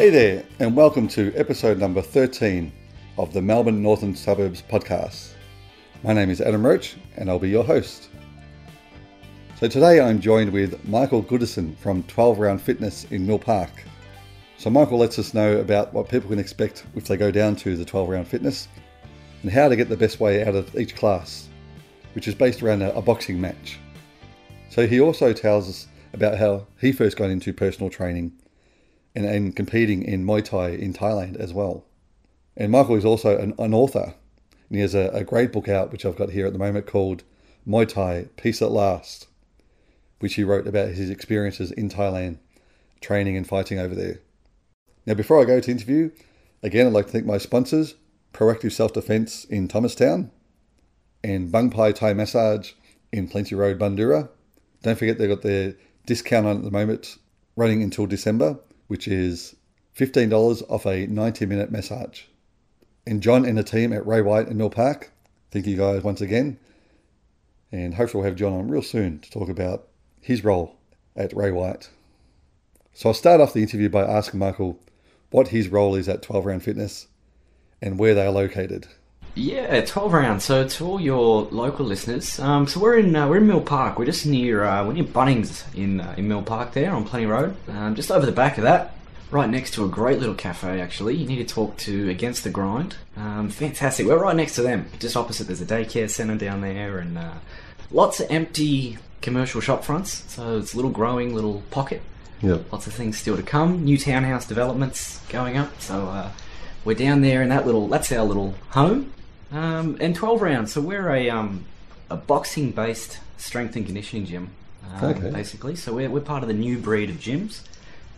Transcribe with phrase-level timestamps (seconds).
[0.00, 2.72] Hey there, and welcome to episode number 13
[3.18, 5.34] of the Melbourne Northern Suburbs podcast.
[6.02, 8.08] My name is Adam Roach, and I'll be your host.
[9.58, 13.68] So today I'm joined with Michael Goodison from 12 Round Fitness in Mill Park.
[14.56, 17.76] So Michael lets us know about what people can expect if they go down to
[17.76, 18.68] the 12 Round Fitness
[19.42, 21.50] and how to get the best way out of each class,
[22.14, 23.78] which is based around a, a boxing match.
[24.70, 28.32] So he also tells us about how he first got into personal training
[29.14, 31.84] and, and competing in Muay Thai in Thailand as well.
[32.56, 34.14] And Michael is also an, an author,
[34.68, 36.86] and he has a, a great book out, which I've got here at the moment,
[36.86, 37.24] called
[37.66, 39.26] Muay Thai Peace at Last,
[40.18, 42.38] which he wrote about his experiences in Thailand,
[43.00, 44.20] training and fighting over there.
[45.06, 46.10] Now, before I go to interview,
[46.62, 47.94] again, I'd like to thank my sponsors,
[48.32, 50.30] Proactive Self Defense in Thomastown,
[51.24, 52.72] and Bung Pai Thai Massage
[53.12, 54.28] in Plenty Road, Bundoora.
[54.82, 55.74] Don't forget they've got their
[56.06, 57.18] discount on at the moment,
[57.56, 58.58] running until December,
[58.90, 59.54] which is
[59.96, 62.22] $15 off a 90 minute massage.
[63.06, 65.12] And John and the team at Ray White and Mill Park,
[65.52, 66.58] thank you guys once again.
[67.70, 69.86] And hopefully we'll have John on real soon to talk about
[70.20, 70.74] his role
[71.14, 71.88] at Ray White.
[72.92, 74.80] So I'll start off the interview by asking Michael
[75.30, 77.06] what his role is at 12 Round Fitness
[77.80, 78.88] and where they are located.
[79.36, 80.44] Yeah, twelve rounds.
[80.44, 83.98] So to all your local listeners, um, so we're in uh, we're in Mill Park.
[83.98, 87.26] We're just near uh, we're near Bunnings in uh, in Mill Park there on Plenty
[87.26, 87.56] Road.
[87.68, 88.94] Um, just over the back of that,
[89.30, 90.80] right next to a great little cafe.
[90.80, 92.96] Actually, you need to talk to Against the Grind.
[93.16, 94.04] Um, fantastic.
[94.04, 94.86] We're right next to them.
[94.98, 97.34] Just opposite, there's a daycare centre down there, and uh,
[97.92, 100.24] lots of empty commercial shop fronts.
[100.32, 102.02] So it's a little growing little pocket.
[102.42, 102.72] Yep.
[102.72, 103.84] Lots of things still to come.
[103.84, 105.80] New townhouse developments going up.
[105.80, 106.30] So uh,
[106.84, 107.86] we're down there in that little.
[107.86, 109.12] That's our little home.
[109.52, 110.72] Um, and 12 rounds.
[110.72, 111.64] So we're a um,
[112.08, 114.50] a boxing based strength and conditioning gym,
[114.94, 115.30] um, Okay.
[115.30, 115.76] basically.
[115.76, 117.62] So we're, we're part of the new breed of gyms,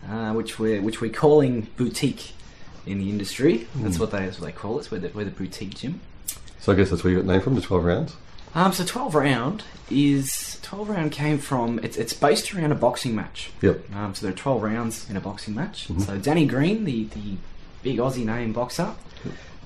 [0.09, 2.33] uh, which we're which we're calling boutique
[2.85, 3.67] in the industry.
[3.75, 4.91] That's what they that's what they call us.
[4.91, 6.01] We're the, we're the boutique gym.
[6.59, 8.15] So I guess that's where you got the name from, the 12 rounds?
[8.55, 13.15] Um, so 12 round is 12 round came from it's it's based around a boxing
[13.15, 13.51] match.
[13.61, 13.93] Yep.
[13.95, 15.87] Um, so there are 12 rounds in a boxing match.
[15.99, 17.37] So Danny Green, the, the
[17.81, 18.93] big Aussie name boxer,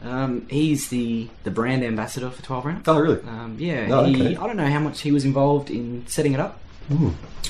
[0.04, 2.84] um, he's the, the brand ambassador for 12 round.
[2.88, 3.22] Oh, really?
[3.22, 4.36] Um, yeah, Oh, he, okay.
[4.38, 6.60] I don't know how much he was involved in setting it up,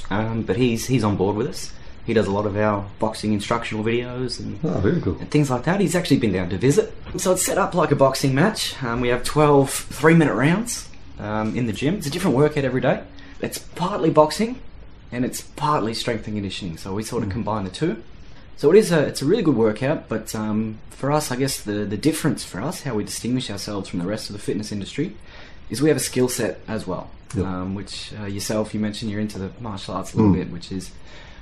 [0.09, 1.73] um, but he's he's on board with us.
[2.05, 5.17] He does a lot of our boxing instructional videos and, Oh, very cool.
[5.19, 5.81] and things like that.
[5.81, 6.93] He's actually been down to visit.
[7.17, 8.81] So it's set up like a boxing match.
[8.81, 10.87] Um, we have 12 three minute rounds
[11.19, 11.95] um, in the gym.
[11.95, 13.03] It's a different workout every day.
[13.41, 14.61] It's partly boxing
[15.11, 16.77] and it's partly strength and conditioning.
[16.77, 18.01] So we sort of combine the two.
[18.57, 21.61] So it is a it's a really good workout, but um, for us, I guess
[21.61, 24.71] the the difference for us, how we distinguish ourselves from the rest of the fitness
[24.71, 25.15] industry,
[25.69, 27.09] is we have a skill set as well.
[27.35, 27.45] Yep.
[27.45, 30.71] Um, which uh, yourself, you mentioned you're into the martial arts a little bit, which
[30.71, 30.91] is,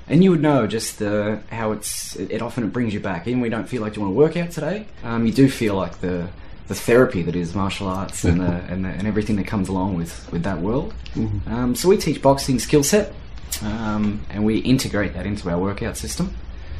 [0.08, 3.26] and you would know just uh, how it's it, it often it brings you back.
[3.26, 5.48] Even when you don't feel like you want to work out today, um, you do
[5.48, 6.28] feel like the
[6.68, 9.96] the therapy that is martial arts and the, and, the, and everything that comes along
[9.96, 10.92] with with that world.
[11.46, 13.14] Um, so we teach boxing skill set,
[13.62, 16.34] um, and we integrate that into our workout system.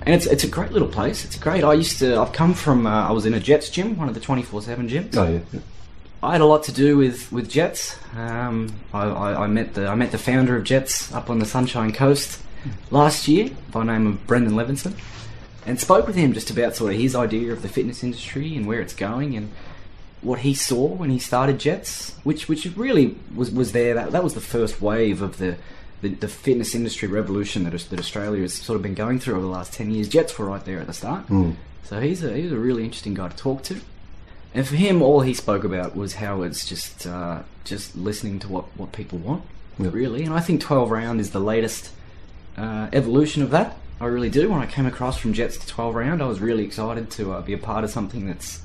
[0.07, 1.25] And it's, it's a great little place.
[1.25, 1.65] It's great.
[1.65, 2.21] I used to.
[2.21, 2.87] I've come from.
[2.87, 5.17] Uh, I was in a Jetts gym, one of the twenty four seven gyms.
[5.17, 5.61] Oh, yeah.
[6.23, 7.97] I had a lot to do with with Jetts.
[8.17, 11.45] Um, I, I, I met the I met the founder of Jetts up on the
[11.45, 12.41] Sunshine Coast
[12.93, 14.95] last year by name of Brendan Levinson,
[15.67, 18.67] and spoke with him just about sort of his idea of the fitness industry and
[18.67, 19.51] where it's going and
[20.23, 23.95] what he saw when he started Jetts, which which really was was there.
[23.95, 25.57] That that was the first wave of the.
[26.09, 29.43] The, the fitness industry revolution that, that Australia has sort of been going through over
[29.43, 30.09] the last 10 years.
[30.09, 31.25] Jetts were right there at the start.
[31.85, 33.81] So he's a, he's a really interesting guy to talk to.
[34.55, 38.49] And for him, all he spoke about was how it's just uh, just listening to
[38.49, 39.43] what, what people want,
[39.79, 39.93] Yep.
[39.93, 40.23] really.
[40.25, 41.91] And I think 12 round is the latest
[42.57, 43.77] uh, evolution of that.
[44.01, 44.49] I really do.
[44.51, 47.41] When I came across from Jetts to 12 round, I was really excited to uh,
[47.43, 48.61] be a part of something that's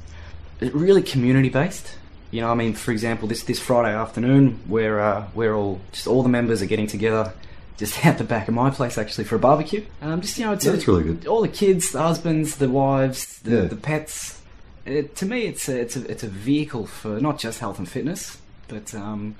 [0.62, 1.96] really community based.
[2.31, 6.07] You know, I mean, for example, this this Friday afternoon, where uh, we're all just
[6.07, 7.33] all the members are getting together.
[7.78, 9.83] Just out the back of my place, actually, for a barbecue.
[10.01, 11.25] Um, just you know, it's That's really good.
[11.28, 13.61] All the kids, the husbands, the wives, the, Yeah.
[13.63, 14.41] the pets.
[14.85, 17.87] It, to me, it's a, it's a it's a vehicle for not just health and
[17.89, 18.37] fitness,
[18.67, 19.35] but um,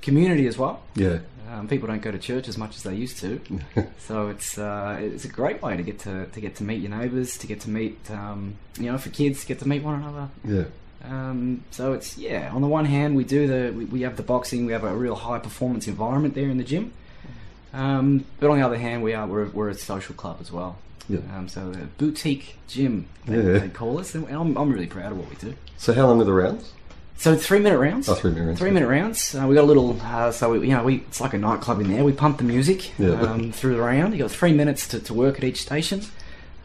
[0.00, 0.82] community as well.
[0.94, 1.18] Yeah.
[1.50, 3.40] Um, people don't go to church as much as they used to,
[3.98, 6.90] so it's uh, it's a great way to get to, to get to meet your
[6.96, 9.96] neighbours, to get to meet um, you know for kids to get to meet one
[10.02, 10.28] another.
[10.44, 10.64] Yeah.
[11.04, 12.50] Um, so it's yeah.
[12.54, 14.94] On the one hand, we do the we, we have the boxing, we have a
[14.94, 16.92] real high performance environment there in the gym.
[17.74, 20.76] Um, but on the other hand, we are we're, we're a social club as well.
[21.08, 21.18] Yeah.
[21.36, 23.58] Um, so the boutique gym they, Yeah.
[23.58, 25.54] they call us, and I'm, I'm really proud of what we do.
[25.76, 26.72] So how long are the rounds?
[27.16, 28.08] So three minute rounds.
[28.08, 28.58] Oh, three minute rounds.
[28.60, 29.34] Three minute rounds.
[29.34, 29.98] Uh, we got a little.
[30.02, 32.04] Uh, so we, you know, we it's like a nightclub in there.
[32.04, 33.20] We pump the music Yeah.
[33.20, 34.12] um, through the round.
[34.12, 36.02] You got three minutes to, to work at each station.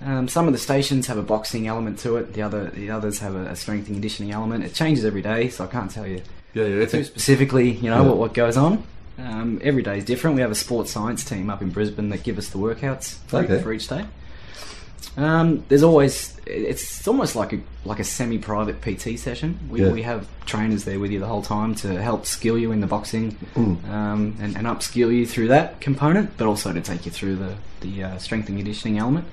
[0.06, 2.34] Um, some of the stations have a boxing element to it.
[2.34, 4.64] The other, the others have a, a strength and conditioning element.
[4.64, 6.22] It changes every day, so I can't tell you
[6.54, 6.86] Yeah, yeah.
[6.86, 8.08] too specifically, you know, Yeah.
[8.10, 8.84] what, what goes on.
[9.20, 10.36] Um, every day is different.
[10.36, 13.38] We have a sports science team up in Brisbane that give us the workouts for,
[13.38, 13.60] Okay.
[13.62, 14.06] for each day.
[15.16, 19.58] Um, there's always it's almost like a like a semi-private PT session.
[19.70, 19.90] We, Yeah.
[19.92, 22.88] we have trainers there with you the whole time to help skill you in the
[22.88, 23.90] boxing Mm.
[23.90, 27.56] um, and, and upskill you through that component, but also to take you through the
[27.82, 29.26] the uh, strength and conditioning element.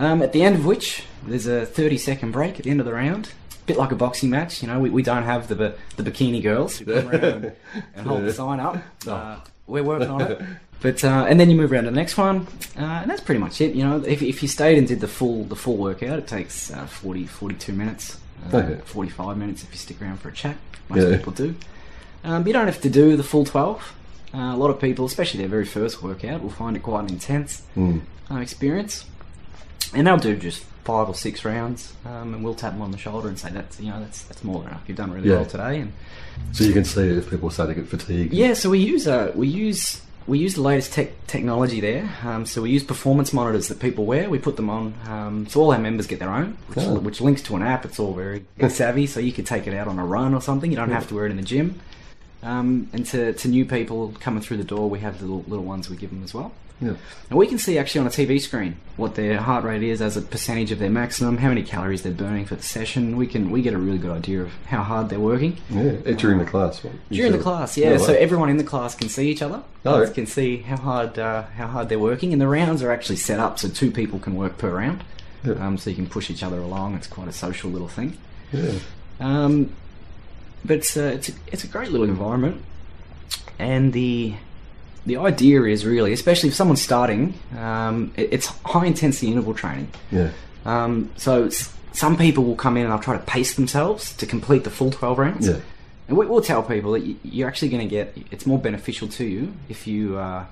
[0.00, 2.86] Um, at the end of which there's a 30 second break at the end of
[2.86, 3.32] the round.
[3.62, 4.80] A bit like a boxing match, you know.
[4.80, 7.52] We, we don't have the the bikini girls who come around and,
[7.94, 8.78] and hold the sign up.
[9.06, 9.36] Uh,
[9.66, 10.40] we're working on it.
[10.80, 12.46] But uh, and then you move around to the next one,
[12.78, 13.74] uh, and that's pretty much it.
[13.74, 16.72] You know, if, if you stayed and did the full the full workout, it takes
[16.72, 18.18] uh, 40, 42 minutes,
[18.52, 18.80] uh, Okay.
[18.86, 20.56] 45 minutes if you stick around for a chat.
[20.88, 21.16] Most Yeah.
[21.18, 21.54] people do.
[22.24, 23.94] Um, but you don't have to do the full 12.
[24.32, 27.10] Uh, a lot of people, especially their very first workout, will find it quite an
[27.10, 28.00] intense Mm.
[28.30, 29.04] uh, experience.
[29.94, 32.98] And they'll do just five or six rounds, um, and we'll tap them on the
[32.98, 34.82] shoulder and say that's you know that's that's more than enough.
[34.86, 35.36] You've done really Yeah.
[35.36, 35.80] well today.
[35.80, 35.92] And
[36.52, 38.32] So you can see if people start to get fatigued.
[38.32, 42.08] yeah, so we use uh, we use we use the latest tech technology there.
[42.24, 44.30] Um, so we use performance monitors that people wear.
[44.30, 46.94] We put them on, um, so all our members get their own, which, Oh.
[47.00, 47.84] which links to an app.
[47.84, 50.70] It's all very savvy, so you could take it out on a run or something.
[50.70, 51.80] You don't have to wear it in the gym.
[52.42, 55.90] Um, and to, to new people coming through the door, we have little little ones
[55.90, 56.52] we give them as well.
[56.80, 56.94] Yeah.
[57.28, 60.16] And we can see actually on a TV screen what their heart rate is as
[60.16, 63.16] a percentage of their maximum, how many calories they're burning for the session.
[63.18, 65.96] We can we get a really good idea of how hard they're working Yeah.
[66.06, 66.82] eh, During the class.
[66.82, 66.94] What?
[67.10, 67.76] During the class.
[67.76, 69.62] Yeah, Yeah, so everyone in the class can see each other.
[69.84, 70.06] Oh.
[70.08, 73.38] Can see how hard uh, how hard they're working, and the rounds are actually set
[73.38, 75.04] up so two people can work per round.
[75.44, 75.52] Yeah.
[75.54, 76.94] Um, so you can push each other along.
[76.94, 78.16] It's quite a social little thing.
[78.52, 78.72] Yeah.
[79.20, 79.72] Um,
[80.64, 82.62] but it's a, it's a, it's a great little environment,
[83.58, 84.34] and the
[85.06, 89.88] the idea is really, especially if someone's starting, um, it, it's high intensity interval training.
[90.10, 90.30] Yeah.
[90.64, 91.48] Um, so
[91.92, 94.90] some people will come in and they'll try to pace themselves to complete the full
[94.90, 95.48] twelve rounds.
[95.48, 95.60] Yeah.
[96.08, 98.16] And we, we'll tell people that you're actually going to get.
[98.30, 100.46] It's more beneficial to you if you uh,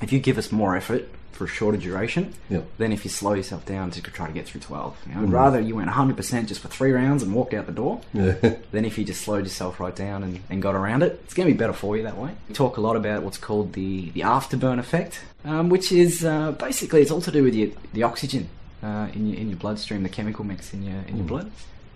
[0.00, 2.60] if you give us more effort for a shorter duration Yeah.
[2.78, 4.96] than if you slow yourself down to try to get through twelve.
[5.08, 5.32] You know, Mm.
[5.32, 8.32] rather you went 100 percent just for three rounds and walked out the door Yeah.
[8.72, 11.20] than if you just slowed yourself right down and, and got around it.
[11.24, 12.30] It's going to be better for you that way.
[12.48, 16.52] We talk a lot about what's called the, the afterburn effect, um, which is uh,
[16.52, 18.48] basically it's all to do with your, the oxygen
[18.82, 21.28] uh, in, your, in your bloodstream, the chemical mix in your, in your Mm.
[21.28, 21.50] blood.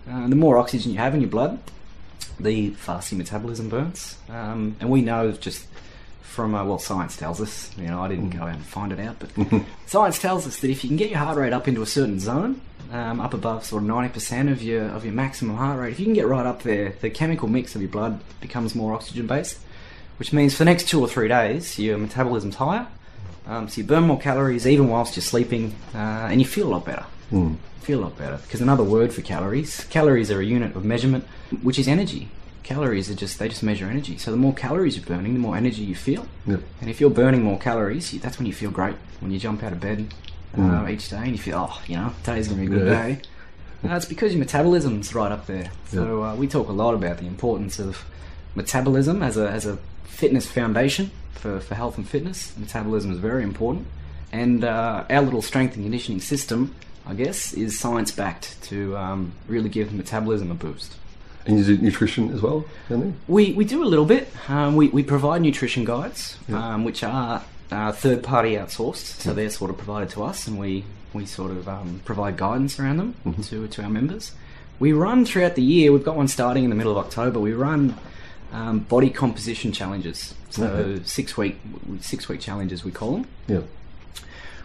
[0.09, 1.59] Uh, the more oxygen you have in your blood,
[2.39, 4.17] the faster your metabolism burns.
[4.29, 5.67] Um, and we know just
[6.27, 8.99] from, uh, well, science tells us, you know, I didn't go out and find it
[8.99, 11.81] out, but science tells us that if you can get your heart rate up into
[11.81, 15.79] a certain zone, um, up above sort of 90% of your of your maximum heart
[15.79, 18.75] rate, if you can get right up there, the chemical mix of your blood becomes
[18.75, 19.57] more oxygen based,
[20.17, 22.87] which means for the next two or three days, your metabolism's higher.
[23.47, 26.71] Um, so you burn more calories even whilst you're sleeping, uh, and you feel a
[26.71, 27.05] lot better.
[27.31, 27.55] Mm.
[27.81, 31.25] Feel a lot better because another word for calories, calories are a unit of measurement,
[31.63, 32.29] which is energy.
[32.67, 34.17] Calories are just they just measure energy.
[34.17, 36.27] So the more calories you're burning, the more energy you feel.
[36.45, 36.57] Yeah.
[36.81, 38.95] And if you're burning more calories, you- that's when you feel great.
[39.21, 40.13] When you jump out of bed
[40.53, 40.91] uh, Mm.
[40.91, 43.03] each day and you feel, oh, you know, today's to be a good Yeah.
[43.07, 43.21] day.
[43.87, 45.69] Uh, it's because your metabolism's right up there.
[45.91, 48.03] So uh, we talk a lot about the importance of
[48.55, 52.51] metabolism as a, as a fitness foundation for, for health and fitness.
[52.57, 53.85] Metabolism is very important.
[54.33, 56.75] And uh, our little strength and conditioning system,
[57.05, 60.95] I guess, is science backed to um, really give metabolism a boost.
[61.47, 63.13] And you do nutrition as well, don't you?
[63.27, 64.27] We, we do a little bit.
[64.49, 66.73] Um, we, we provide nutrition guides, Yeah.
[66.73, 70.59] um, which are uh, third party outsourced, so they're sort of provided to us, and
[70.59, 73.47] we, we sort of um, provide guidance around them Mhm.
[73.49, 74.33] to, to our members.
[74.79, 77.39] We run throughout the year, we've got one starting in the middle of October.
[77.39, 77.95] We run
[78.53, 81.03] um, body composition challenges, so Okay.
[81.05, 81.59] six week
[82.01, 83.61] six week challenges we call them Yeah.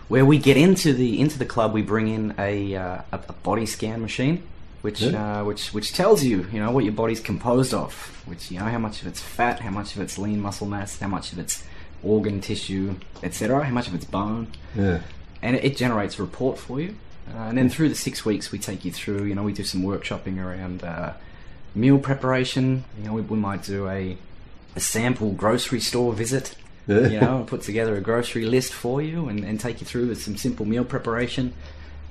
[0.08, 3.32] where we get into the into the club, we bring in a uh, a, a
[3.42, 4.42] body scan machine,
[4.82, 5.40] which Yeah.
[5.40, 7.92] uh, which which tells you you know what your body's composed of,
[8.26, 10.98] which you know how much of it's fat, how much of it's lean muscle mass,
[10.98, 11.64] how much of it's
[12.02, 14.98] organ tissue, etc., how much of it's bone, Yeah.
[15.40, 16.96] and it, it generates a report for you.
[17.32, 19.24] Uh, and then through the six weeks, we take you through.
[19.24, 21.12] You know, we do some workshopping around uh,
[21.76, 22.82] meal preparation.
[22.98, 24.16] You know, we, we might do a
[24.74, 26.56] a sample grocery store visit
[26.88, 27.06] Yeah.
[27.06, 30.08] you know, and put together a grocery list for you and, and take you through
[30.08, 31.52] with some simple meal preparation.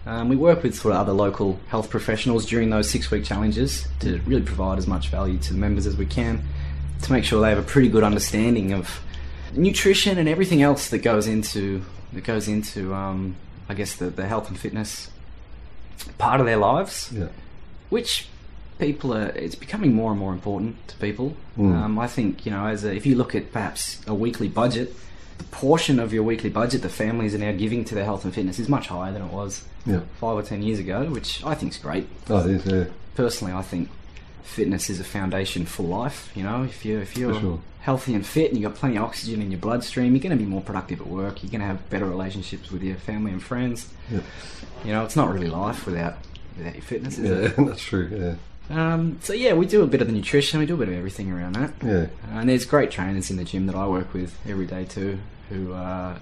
[0.05, 3.87] Um, we work with sort of other local health professionals during those six week challenges
[3.99, 6.41] to really provide as much value to the members as we can
[7.03, 8.99] to make sure they have a pretty good understanding of
[9.53, 13.35] nutrition and everything else that goes into that goes into um,
[13.69, 15.09] I guess the, the health and fitness
[16.17, 17.27] part of their lives Yeah.
[17.89, 18.27] which
[18.79, 21.75] people are it's becoming more and more important to people Mm.
[21.75, 24.95] um, i think you know as a, if you look at perhaps a weekly budget
[25.43, 28.59] portion of your weekly budget the families are now giving to their health and fitness
[28.59, 30.01] is much higher than it was Yeah.
[30.19, 32.07] five or ten years ago, which I think is great.
[32.29, 32.85] Oh, it is, yeah.
[33.15, 33.89] Personally, I think
[34.43, 36.31] fitness is a foundation for life.
[36.35, 37.59] You know, if you if you're sure.
[37.81, 40.43] healthy and fit and you've got plenty of oxygen in your bloodstream, you're going to
[40.43, 41.41] be more productive at work.
[41.43, 43.91] You're going to have better relationships with your family and friends.
[44.11, 44.21] Yeah.
[44.85, 46.15] You know, it's not really life without
[46.57, 47.55] without your fitness, is Yeah, it?
[47.67, 48.35] that's true, yeah.
[48.71, 50.93] Um, so yeah, we do a bit of the nutrition, we do a bit of
[50.95, 51.73] everything around that.
[51.83, 52.07] Yeah.
[52.31, 55.73] And there's great trainers in the gym that I work with every day too, who
[55.73, 56.17] are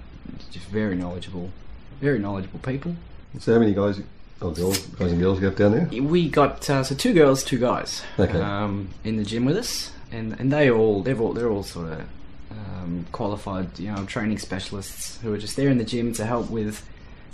[0.50, 1.50] just very knowledgeable,
[2.00, 2.96] very knowledgeable people.
[3.38, 4.00] So how many guys,
[4.42, 6.02] oh, girls, guys and girls you have down there?
[6.02, 8.40] We got uh, so two girls, two guys, Okay.
[8.40, 11.92] um, in the gym with us, and and they all they're all they're all sort
[11.92, 12.00] of
[12.50, 16.50] um, qualified, you know, training specialists who are just there in the gym to help
[16.50, 16.84] with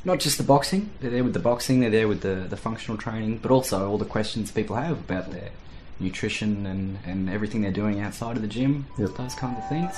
[0.07, 0.91] not just the boxing.
[1.01, 1.81] They're there with the boxing.
[1.81, 5.33] They're there with the the functional training, but also all the questions people have about
[5.33, 5.51] their
[5.99, 8.87] nutrition and and everything they're doing outside of the gym.
[8.99, 9.17] Yep.
[9.17, 9.95] Those kinds of things.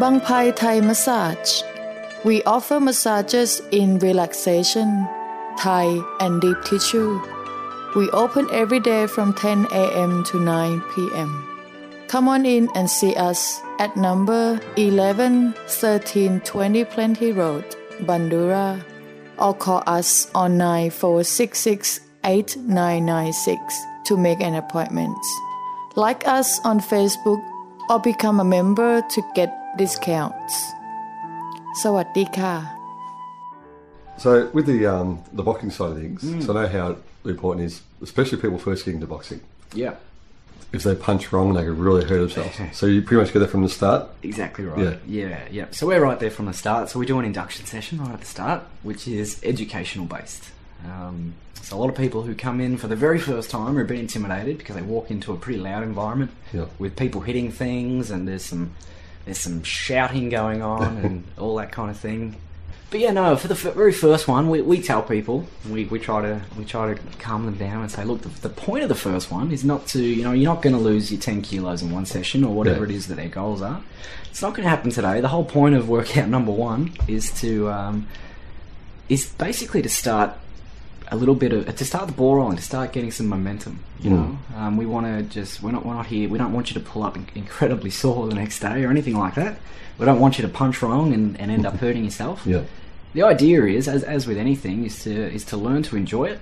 [0.00, 1.62] Bang Pai Thai Massage.
[2.24, 5.06] We offer massages in relaxation,
[5.58, 7.20] Thai, and deep tissue.
[7.94, 10.24] We open every day from 10 a.m.
[10.24, 11.30] to 9 p.m.
[12.08, 17.64] Come on in and see us at number 11 1320 Plenty Road,
[18.00, 18.82] Bundoora,
[19.37, 23.75] or call us on 9466 8996
[24.05, 25.17] to make an appointment.
[25.95, 27.41] Like us on Facebook
[27.89, 30.55] or become a member to get discounts.
[31.83, 32.55] สวัสดีค่ะ
[34.23, 35.09] So with the um,
[35.39, 36.87] the boxing side of things, so I know how
[37.33, 37.75] important it is,
[38.07, 39.39] especially people first getting into boxing.
[39.83, 39.93] Yeah.
[40.72, 42.76] If they punch wrong, they could really hurt themselves.
[42.76, 44.08] so you pretty much get that from the start.
[44.22, 44.98] Exactly right.
[45.06, 45.28] Yeah.
[45.28, 45.66] yeah, yeah.
[45.70, 46.90] So we're right there from the start.
[46.90, 50.50] So we do an induction session right at the start, which is educational based.
[50.84, 53.80] Um, so a lot of people who come in for the very first time are
[53.80, 56.66] a bit intimidated because they walk into a pretty loud environment Yeah.
[56.78, 58.72] with people hitting things and there's some
[59.24, 62.36] there's some shouting going on and all that kind of thing.
[62.90, 63.36] But yeah, no.
[63.36, 66.64] For the f- very first one, we, we tell people we, we try to we
[66.64, 69.50] try to calm them down and say, look, the, the point of the first one
[69.50, 72.06] is not to you know you're not going to lose your ten kilos in one
[72.06, 72.92] session or whatever Yeah.
[72.92, 73.82] it is that their goals are.
[74.30, 75.20] It's not going to happen today.
[75.20, 78.06] The whole point of workout number one is to um,
[79.08, 80.32] is basically to start
[81.08, 83.80] a little bit of to start the ball rolling, to start getting some momentum.
[84.00, 86.28] You know, um, we want to just we're not we're not here.
[86.28, 89.16] We don't want you to pull up in- incredibly sore the next day or anything
[89.16, 89.58] like that.
[89.98, 92.42] We don't want you to punch wrong and, and end up hurting yourself.
[92.46, 92.62] Yeah.
[93.14, 96.40] The idea is, as, as with anything, is to is to learn to enjoy it,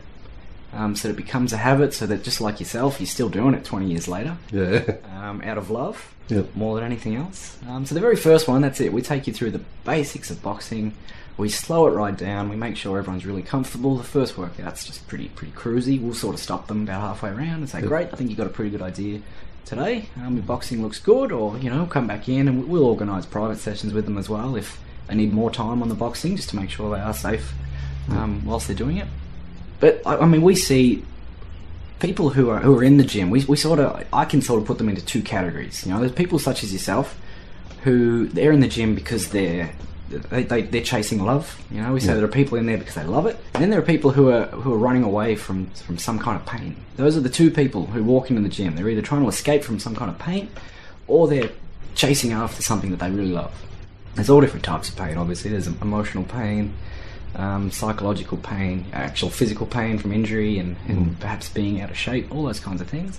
[0.72, 1.94] um, so that it becomes a habit.
[1.94, 4.96] So that just like yourself, you're still doing it 20 years later, Yeah.
[5.14, 6.56] um, out of love, Yep.
[6.56, 7.58] more than anything else.
[7.68, 8.92] Um, so the very first one, that's it.
[8.92, 10.94] We take you through the basics of boxing.
[11.36, 12.48] We slow it right down.
[12.48, 13.96] We make sure everyone's really comfortable.
[13.96, 16.00] The first workout's just pretty pretty cruisy.
[16.00, 17.88] We'll sort of stop them about halfway around and say, Yep.
[17.88, 19.20] "Great, I think you've got a pretty good idea."
[19.64, 23.26] Today, um, your boxing looks good, or you know, come back in and we'll organise
[23.26, 26.50] private sessions with them as well if they need more time on the boxing, just
[26.50, 27.52] to make sure they are safe
[28.10, 29.08] um, whilst they're doing it.
[29.80, 31.02] But I, I mean, we see
[31.98, 33.30] people who are who are in the gym.
[33.30, 35.84] We, we sort of I can sort of put them into two categories.
[35.84, 37.18] You know, there's people such as yourself
[37.82, 39.72] who they're in the gym because they're
[40.18, 41.60] they, they, they're chasing love.
[41.70, 42.14] You know, we say Yeah.
[42.14, 44.30] there are people in there because they love it, and then there are people who
[44.30, 46.76] are who are running away from from some kind of pain.
[46.96, 48.76] Those are the two people who walk into the gym.
[48.76, 50.48] They're either trying to escape from some kind of pain,
[51.06, 51.50] or they're
[51.94, 53.52] chasing after something that they really love.
[54.14, 55.16] There's all different types of pain.
[55.16, 56.72] Obviously, there's emotional pain,
[57.36, 62.32] um, psychological pain, actual physical pain from injury, and, and perhaps being out of shape.
[62.32, 63.18] All those kinds of things.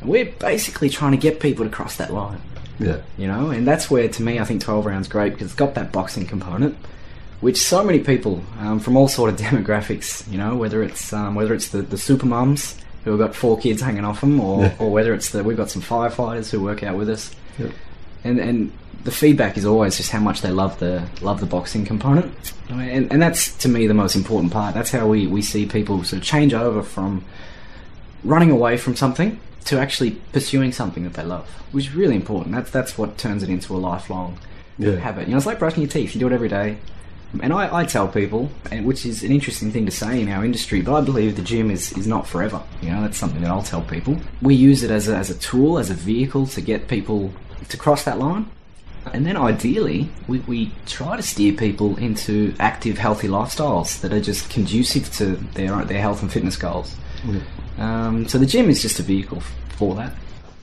[0.00, 2.40] And we're basically trying to get people to cross that line
[2.80, 2.98] Yeah.
[3.18, 5.74] you know, and that's where to me I think 12 rounds great because it's got
[5.74, 6.76] that boxing component,
[7.40, 11.34] which so many people um, from all sort of demographics, you know, whether it's um,
[11.34, 14.62] whether it's the the super mums who have got four kids hanging off them, or,
[14.64, 14.74] Yeah.
[14.78, 17.70] or whether it's the we've got some firefighters who work out with us, Yep.
[18.24, 18.72] and and
[19.04, 22.32] the feedback is always just how much they love the love the boxing component,
[22.68, 24.74] and and that's to me the most important part.
[24.74, 27.24] That's how we we see people sort of change over from
[28.24, 32.54] running away from something to actually pursuing something that they love, which is really important.
[32.54, 34.38] That's that's what turns it into a lifelong
[34.78, 34.96] Yeah.
[34.96, 35.26] habit.
[35.26, 36.14] You know, it's like brushing your teeth.
[36.14, 36.78] You do it every day.
[37.42, 40.44] And I, I tell people, and which is an interesting thing to say in our
[40.44, 42.60] industry, but I believe the gym is, is not forever.
[42.82, 44.16] You know, that's something that I'll tell people.
[44.42, 47.32] We use it as a, as a tool, as a vehicle to get people
[47.68, 48.46] to cross that line.
[49.12, 54.20] And then ideally, we, we try to steer people into active, healthy lifestyles that are
[54.20, 56.96] just conducive to their, their health and fitness goals.
[57.80, 59.40] Um, so the gym is just a vehicle
[59.76, 60.12] for that.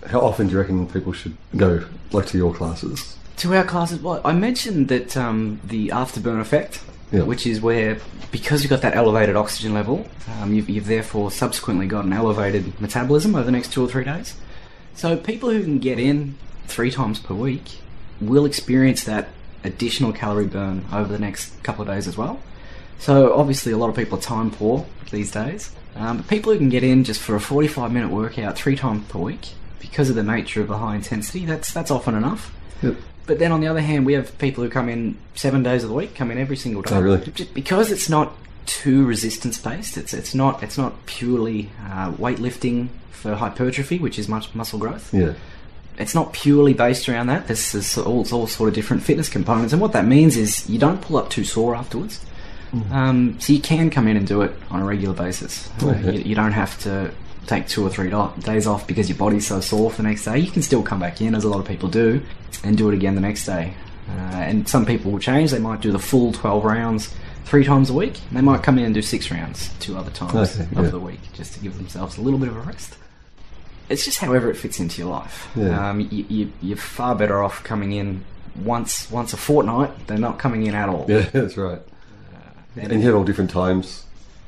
[0.06, 3.18] How often do you reckon people should go, like, to your classes?
[3.38, 6.82] To our classes, well, I mentioned that um, the afterburn effect,
[7.12, 7.24] Yeah.
[7.24, 7.98] which is where
[8.32, 10.08] because you've got that elevated oxygen level,
[10.40, 14.04] um, you've, you've therefore subsequently got an elevated metabolism over the next two or three
[14.04, 14.36] days.
[14.96, 16.36] So people who can get in
[16.68, 17.78] three times per week
[18.20, 19.30] will experience that
[19.64, 22.40] additional calorie burn over the next couple of days as well.
[23.00, 25.72] So obviously, a lot of people are time poor these days.
[25.98, 29.20] Um, people who can get in just for a 45 minute workout three times per
[29.20, 29.50] week,
[29.80, 32.54] because of the nature of the high intensity, that's that's often enough.
[32.82, 32.96] Yep.
[33.26, 35.90] But then on the other hand, we have people who come in seven days of
[35.90, 36.96] the week, come in every single day.
[36.96, 37.32] Oh, really?
[37.32, 38.34] Just because it's not
[38.66, 39.98] too resistance based.
[39.98, 45.14] It's it's not it's not purely uh, weightlifting for hypertrophy, which is much muscle growth.
[45.14, 45.34] Yeah.
[45.98, 47.48] It's not purely based around that.
[47.48, 50.70] This is all, it's all sort of different fitness components, and what that means is
[50.70, 52.24] you don't pull up too sore afterwards.
[52.92, 55.70] Um, so you can come in and do it on a regular basis.
[55.82, 56.18] Okay.
[56.18, 57.12] You, you don't have to
[57.46, 60.26] take two or three do- days off because your body's so sore for the next
[60.26, 60.38] day.
[60.40, 62.22] You can still come back in, as a lot of people do,
[62.64, 63.74] and do it again the next day.
[64.10, 65.52] Uh, and some people will change.
[65.52, 67.14] They might do the full 12 rounds
[67.46, 68.20] three times a week.
[68.32, 70.90] They might come in and do six rounds two other times Okay, over yeah.
[70.90, 72.98] the week just to give themselves a little bit of a rest.
[73.90, 75.48] It's just however it fits into your life.
[75.56, 75.90] Yeah.
[75.90, 78.26] Um, you, you, you're far better off coming in
[78.64, 81.06] once once a fortnight than not coming in at all.
[81.10, 81.80] Yeah, that's right.
[82.80, 84.04] And- And you had all different times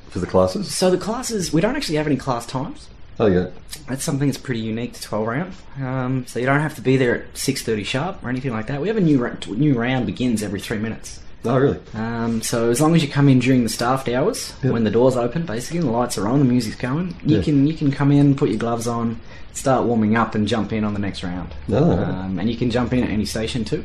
[0.08, 0.74] for the classes?
[0.74, 2.88] So the classes, we don't actually have any class times.
[3.18, 3.48] Oh, yeah.
[3.88, 5.52] That's something that's pretty unique to 12 round.
[5.82, 8.80] Um, so you don't have to be there at 6:30 sharp or anything like that.
[8.80, 11.20] We have a new ra- new round begins every three minutes.
[11.44, 11.78] Oh, really?
[11.94, 14.72] Um, so as long as you come in during the staffed hours, Yep.
[14.72, 17.42] when the doors open, basically and the lights are on, the music's going, you Yeah.
[17.42, 19.20] can you can come in, put your gloves on,
[19.52, 21.48] start warming up, and jump in on the next round.
[21.72, 21.92] Oh.
[21.92, 23.84] Um, and you can jump in at any station too.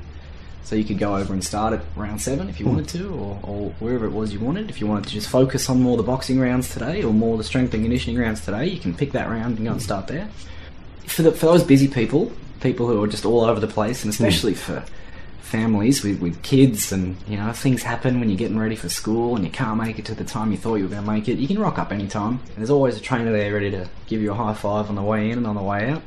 [0.66, 3.40] So you could go over and start at round seven if you wanted to, or,
[3.44, 4.70] or wherever it was you wanted.
[4.70, 7.44] If you wanted to just focus on more the boxing rounds today, or more the
[7.44, 10.28] strength and conditioning rounds today, you can pick that round and go and start there.
[11.06, 12.32] For the, for those busy people,
[12.62, 14.60] people who are just all over the place, and especially hmm.
[14.60, 14.86] for
[15.42, 19.36] families with, with kids and you know things happen when you're getting ready for school
[19.36, 21.30] and you can't make it to the time you thought you were going to make
[21.30, 24.20] it you can rock up anytime and there's always a trainer there ready to give
[24.20, 26.02] you a high five on the way in and on the way out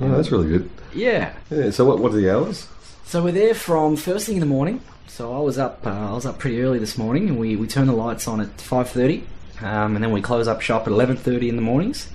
[0.00, 0.70] Oh, that's really good.
[0.92, 2.66] yeah Yeah, so what, what are the hours?
[3.04, 6.12] So we're there from first thing in the morning so i was up uh, i
[6.12, 9.22] was up pretty early this morning and we, we turn the lights on at 5.30
[9.62, 12.08] um, and then we close up shop at 11.30 in the mornings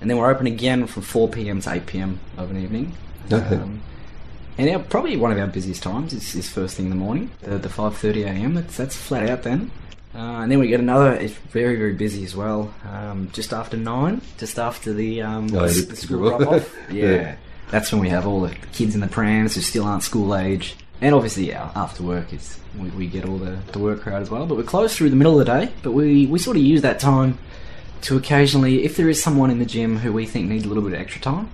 [0.00, 2.94] and then we're open again from 4pm to 8pm of an evening
[3.30, 3.56] Okay.
[3.56, 3.82] um,
[4.56, 7.30] and our, probably one of our busiest times is, is first thing in the morning,
[7.42, 8.54] the, the 5.30 a.m.
[8.54, 9.70] That's, that's flat out then.
[10.12, 13.76] Uh, and then we get another, it's very, very busy as well, um, just after
[13.76, 16.76] 9, just after the, um, Oh, the, the school drop off.
[16.90, 17.04] Yeah.
[17.10, 17.36] yeah.
[17.70, 20.76] That's when we have all the kids in the prams who still aren't school age.
[21.00, 24.30] And obviously, yeah, after work, is we, we get all the, the work crowd as
[24.30, 24.46] well.
[24.46, 26.82] But we're closed through the middle of the day, but we, we sort of use
[26.82, 27.38] that time
[28.02, 30.82] to occasionally, if there is someone in the gym who we think needs a little
[30.82, 31.50] bit of extra time,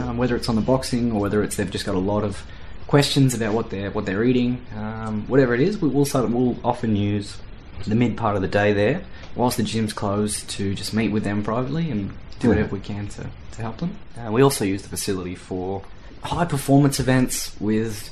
[0.00, 2.44] um, whether it's on the boxing or whether it's they've just got a lot of
[2.86, 6.32] questions about what they're what they're eating, um, whatever it is, we will sort of,
[6.34, 7.38] we'll often use
[7.86, 9.02] the mid part of the day there,
[9.34, 12.54] whilst the gym's closed, to just meet with them privately and do Yeah.
[12.54, 13.96] whatever we can to, to help them.
[14.18, 15.82] Uh, we also use the facility for
[16.22, 18.10] high performance events with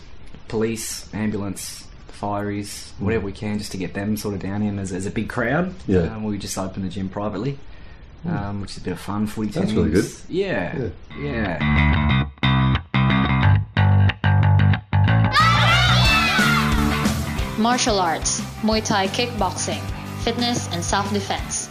[0.48, 1.86] police, ambulance,
[2.20, 5.10] fireys, whatever we can, just to get them sort of down in as, as a
[5.10, 5.74] big crowd.
[5.86, 6.00] Yeah.
[6.02, 7.58] Um, we just open the gym privately.
[8.24, 9.26] Um, which is a bit of fun.
[9.26, 9.76] Footy That's teams.
[9.76, 10.08] really good.
[10.28, 12.28] Yeah, yeah.
[17.58, 19.80] Martial arts, Muay Thai kickboxing,
[20.24, 21.68] fitness and self-defense.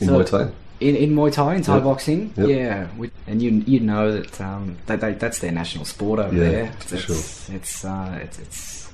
[0.00, 0.50] In So- Muay Thai?
[0.80, 1.84] In, in Muay Thai, in Thai Yep.
[1.84, 2.48] boxing, Yep.
[2.48, 6.34] yeah, we, and you you know that um, they, they, that's their national sport over
[6.34, 6.72] Yeah, there.
[6.80, 7.54] it's, sure.
[7.54, 8.92] It's uh, it's it's.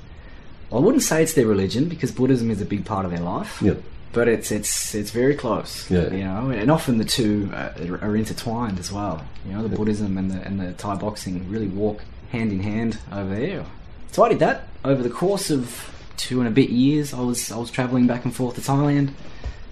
[0.68, 3.20] Well, I wouldn't say it's their religion because Buddhism is a big part of their
[3.20, 3.81] life Yep.
[4.12, 5.88] but it's it's it's very close.
[5.88, 6.11] Yeah.
[6.12, 7.70] You know, and often the two uh,
[8.02, 9.24] are intertwined as well.
[9.46, 12.00] You know, the Buddhism and the and the Thai boxing really walk
[12.33, 13.64] hand in hand over there.
[14.11, 17.12] So I did that over the course of two and a bit years.
[17.12, 19.11] I was I was traveling back and forth to Thailand,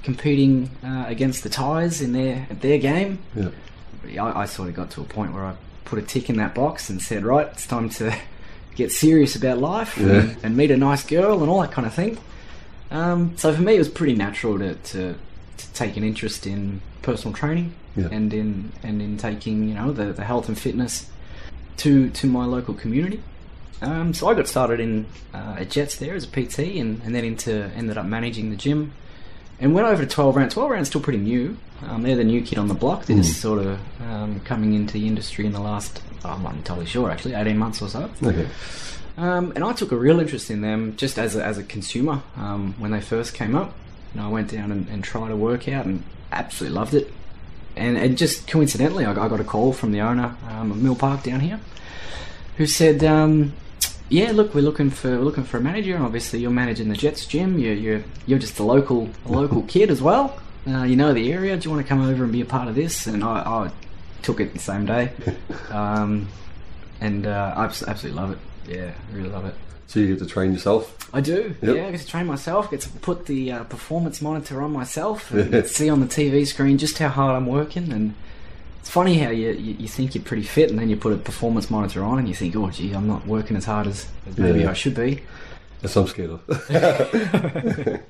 [0.03, 3.19] competing uh, against the Thais in their at their game.
[3.35, 3.51] Yeah.
[4.23, 5.55] I, I sort of got to a point where I
[5.87, 8.15] put a tick in that box and said, right, it's time to
[8.75, 10.07] get serious about life Yeah.
[10.21, 12.19] and, and meet a nice girl and all that kind of thing.
[12.91, 15.15] Um, so for me, it was pretty natural to, to,
[15.57, 18.09] to take an interest in personal training Yeah.
[18.11, 21.11] and in and in taking you know the, the health and fitness
[21.79, 23.23] to to my local community.
[23.83, 27.15] Um, so I got started in uh, at Jetts there as a PT, and, and
[27.15, 28.93] then into ended up managing the gym,
[29.61, 30.51] and went over to twelve round.
[30.51, 31.57] Twelve round's still pretty new.
[31.83, 33.05] Um, they're the new kid on the block.
[33.05, 36.87] They're just sort of um, coming into the industry in the last I'm not entirely
[36.87, 38.11] sure actually, eighteen months or so.
[38.23, 38.49] Okay.
[39.17, 42.23] Um, and I took a real interest in them just as a, as a consumer
[42.37, 43.73] um, when they first came up.
[44.13, 47.13] You know, I went down and, and tried a workout and absolutely loved it.
[47.77, 50.97] And, and just coincidentally, I, I got a call from the owner um, of Mill
[50.97, 51.61] Park down here,
[52.57, 53.53] who said, um,
[54.09, 56.97] "Yeah, look, we're looking for we're looking for a manager, and obviously you're managing the
[56.97, 57.59] Jetts gym.
[57.59, 60.39] You're you're, you're just a local a local kid as well.
[60.67, 61.57] Uh, you know the area.
[61.57, 63.71] Do you want to come over and be a part of this?" And I, I
[64.23, 65.13] took it the same day,
[65.71, 66.29] um,
[67.01, 68.39] and uh, I absolutely love it.
[68.69, 69.55] Yeah, I really love it.
[69.87, 71.09] So you get to train yourself.
[71.13, 71.55] I do.
[71.63, 71.77] Yep.
[71.77, 72.71] Yeah, I get to train myself.
[72.71, 76.79] Get to put the uh, performance monitor on myself and see on the TV screen
[76.79, 77.93] just how hard I'm working.
[77.93, 78.15] And
[78.85, 81.17] it's funny how you, you you think you're pretty fit, and then you put a
[81.17, 84.37] performance monitor on, and you think, oh, gee, I'm not working as hard as, as
[84.37, 84.71] maybe Yeah.
[84.71, 85.23] I should be.
[85.81, 86.41] That's I'm scared of.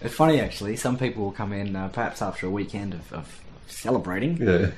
[0.00, 0.74] It's funny actually.
[0.74, 4.70] Some people will come in uh, perhaps after a weekend of, of celebrating, yeah.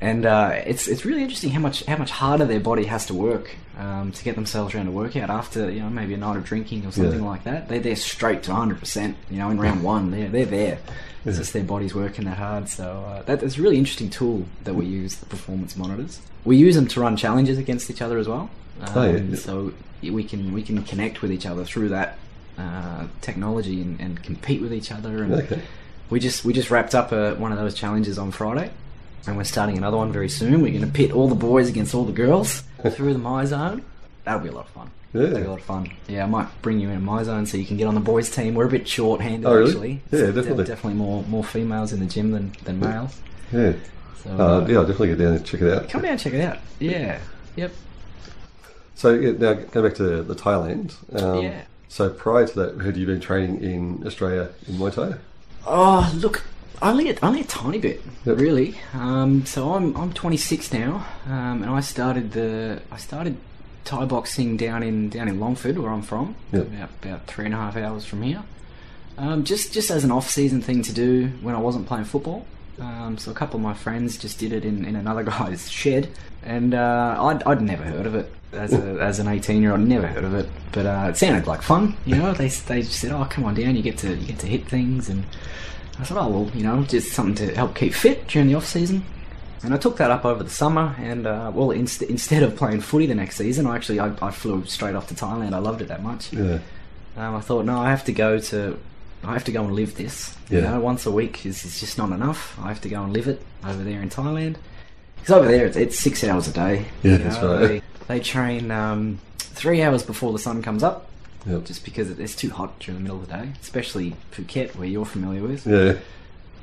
[0.00, 3.14] And uh, it's it's really interesting how much how much harder their body has to
[3.14, 6.44] work um, to get themselves around a workout after you know maybe a night of
[6.44, 7.28] drinking or something Yeah.
[7.28, 7.68] like that.
[7.68, 8.78] They they're straight to 100.
[8.78, 10.78] percent You know, in round one, they're they're there.
[11.24, 12.68] It's just their body's working that hard.
[12.68, 16.20] So uh, that, that's a really interesting tool that we use the performance monitors.
[16.44, 18.50] We use them to run challenges against each other as well.
[18.82, 19.36] Um, Oh, yeah, yeah.
[19.36, 22.18] So we can we can connect with each other through that
[22.58, 25.62] uh, technology and, and compete with each other and Okay.
[26.10, 28.70] we just we just wrapped up a, one of those challenges on Friday,
[29.26, 30.62] and we're starting another one very soon.
[30.62, 33.82] We're going to pit all the boys against all the girls through the MYZONE.
[34.24, 34.90] That'll be a lot of fun.
[35.12, 35.20] Yeah.
[35.22, 35.92] That'll be a lot of fun.
[36.08, 38.30] Yeah, I might bring you in my zone so you can get on the boys'
[38.30, 38.54] team.
[38.54, 39.70] We're a bit short-handed Oh, really?
[39.70, 40.00] actually.
[40.10, 40.64] Yeah, De- definitely.
[40.64, 43.18] definitely more more females in the gym than, than males.
[43.52, 43.74] Yeah.
[44.22, 45.88] So Uh, uh, yeah, I'll definitely get down and check it out.
[45.88, 46.58] come down and check it out.
[46.80, 47.18] Yeah.
[47.56, 47.72] Yep.
[48.94, 50.94] So yeah, now go back to the Thailand.
[51.20, 51.62] Um, Yeah.
[51.88, 55.16] So prior to that, had you been training in Australia in Muay Thai?
[55.66, 56.42] Oh, look,
[56.82, 58.38] only a, only a tiny bit, Yep.
[58.38, 58.76] really.
[58.94, 63.36] Um, so I'm I'm 26 now, um, and I started the I started
[63.84, 66.66] Thai boxing down in down in Longford, where I'm from, Yep.
[66.66, 68.42] about about three and a half hours from here.
[69.18, 72.46] Um, just just as an off season thing to do when I wasn't playing football.
[72.80, 76.08] Um, so a couple of my friends just did it in, in another guy's shed,
[76.42, 79.80] and uh, I'd, I'd never heard of it as a, as an 18 year old.
[79.82, 81.96] Never heard of it, but uh, it sounded like fun.
[82.04, 84.40] You know, they they just said, "Oh, come on down, you get to you get
[84.40, 85.22] to hit things," and
[85.98, 88.66] I thought, "Oh well, you know, just something to help keep fit during the off
[88.66, 89.04] season."
[89.62, 92.80] And I took that up over the summer, and uh, well, inst- instead of playing
[92.82, 95.54] footy the next season, I actually I, I flew straight off to Thailand.
[95.54, 96.32] I loved it that much.
[96.32, 96.58] Yeah.
[97.16, 98.78] Um, I thought, no, I have to go to,
[99.22, 100.36] I have to go and live this.
[100.50, 100.72] You Yeah.
[100.72, 102.58] know, once a week is, is just not enough.
[102.60, 104.56] I have to go and live it over there in Thailand.
[105.16, 106.84] Because over there, it's, it's six hours a day.
[107.04, 107.68] Yeah, you that's know, right.
[107.68, 111.08] They, they train um, three hours before the sun comes up,
[111.46, 111.64] Yep.
[111.64, 115.04] just because it's too hot during the middle of the day, especially Phuket, where you're
[115.04, 115.66] familiar with.
[115.66, 115.96] Yeah.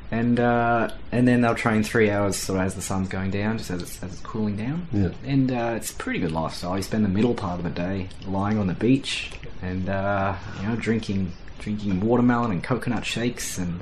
[0.10, 3.58] And uh, and then they'll train three hours sort of as the sun's going down,
[3.58, 4.88] just as it's, as it's cooling down.
[4.92, 5.10] Yeah.
[5.26, 6.76] And uh, it's a pretty good lifestyle.
[6.76, 10.68] You spend the middle part of the day lying on the beach and uh, you
[10.68, 13.82] know drinking drinking watermelon and coconut shakes and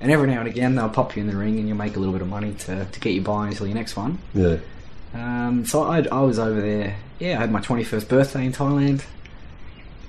[0.00, 1.98] and every now and again they'll pop you in the ring and you'll make a
[1.98, 4.18] little bit of money to, to get you by until your next one.
[4.34, 4.58] Yeah.
[5.14, 6.96] Um, so I, I was over there.
[7.18, 9.04] Yeah, I had my 21st birthday in Thailand.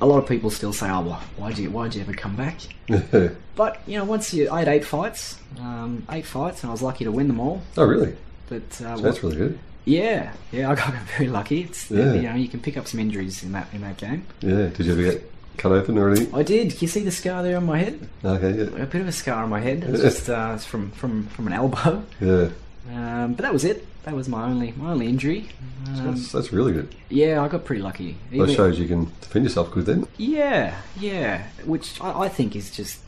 [0.01, 2.59] A lot of people still say, "Oh, well, why'd you why'd you ever come back?"
[3.55, 6.81] But you know, once you, I had eight fights, um, eight fights, and I was
[6.81, 7.61] lucky to win them all.
[7.77, 8.15] Oh, really?
[8.47, 9.59] But uh, So that's really good.
[9.85, 11.63] yeah, yeah, I got very lucky.
[11.63, 12.13] It's Yeah.
[12.13, 14.25] you know, you can pick up some injuries in that in that game.
[14.41, 14.67] Yeah.
[14.67, 16.33] Did you ever get cut open or anything?
[16.33, 16.69] I did.
[16.71, 18.07] Can you see the scar there on my head?
[18.23, 18.51] Okay.
[18.57, 18.83] Yeah.
[18.83, 19.83] A bit of a scar on my head.
[19.83, 22.03] It's just uh, it's from from from an elbow.
[22.21, 22.49] Yeah.
[22.95, 23.85] Um, but that was it.
[24.09, 25.49] That was my only my only injury.
[25.85, 26.93] Um, That's, that's really good.
[27.09, 28.17] yeah, I got pretty lucky.
[28.31, 30.07] That shows you can defend yourself good then.
[30.17, 31.43] Yeah, yeah.
[31.63, 32.99] Which I, I think is just,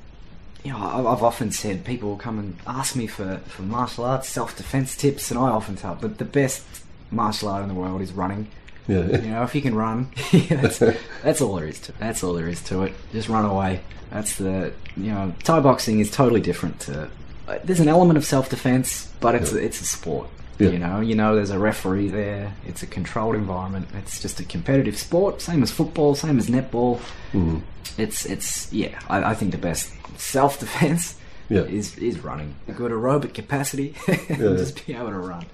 [0.64, 4.06] you know, I- I've often said people will come and ask me for, for martial
[4.06, 6.64] arts, self defense tips, and I often tell them the best
[7.10, 8.48] martial art in the world is running.
[8.88, 9.06] Yeah.
[9.08, 10.12] You know, if you can run,
[10.50, 10.78] that's,
[11.24, 11.92] that's all there is to.
[11.94, 12.94] That's all there is to it.
[13.12, 13.82] Just run away.
[14.12, 17.10] That's the you know, Thai boxing is totally different to.
[17.48, 19.62] uh, There's an element of self defense, but it's Yeah.
[19.62, 20.28] it's a sport.
[20.62, 20.70] Yeah.
[20.72, 22.54] You know, you know, there's a referee there.
[22.68, 23.88] It's a controlled environment.
[23.98, 27.00] It's just a competitive sport, same as football, same as netball.
[27.34, 27.62] Mm.
[27.98, 29.00] It's it's yeah.
[29.10, 31.16] I, I think the best self defense
[31.50, 31.62] Yeah.
[31.64, 32.56] is is running.
[32.68, 34.58] A good aerobic capacity, and Yeah.
[34.58, 35.46] just be able to run.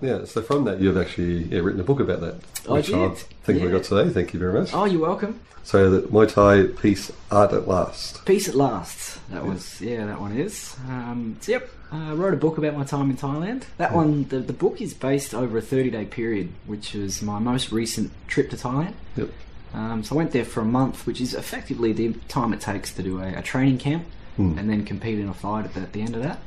[0.00, 2.34] Yeah, so from that, you've actually yeah, written a book about that.
[2.68, 3.72] I which did, think we yeah.
[3.72, 4.10] got today.
[4.10, 4.74] Thank you very much.
[4.74, 5.38] Oh, you're welcome.
[5.64, 8.24] So, the Muay Thai Peace Art at Last.
[8.24, 9.20] Peace at last.
[9.30, 10.74] That was yeah, that one is.
[10.88, 13.64] Um, so yep, I wrote a book about my time in Thailand.
[13.76, 17.38] That one, the, the book is based over a 30 day period, which was my
[17.38, 18.94] most recent trip to Thailand.
[19.16, 19.30] Yep.
[19.74, 22.92] Um, so I went there for a month, which is effectively the time it takes
[22.94, 24.04] to do a, a training camp
[24.36, 24.58] Hmm.
[24.58, 26.38] and then compete in a fight at the, at the end of that.